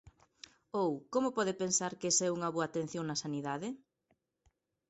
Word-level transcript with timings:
Ou 0.81 0.91
¿como 1.13 1.29
pode 1.37 1.53
pensar 1.63 1.91
que 1.99 2.07
esa 2.11 2.23
é 2.27 2.33
unha 2.37 2.53
boa 2.55 2.65
atención 2.67 3.03
na 3.07 3.19
sanidade? 3.23 3.69